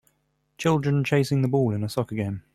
[0.57, 2.41] Children chasing the ball in a soccer game.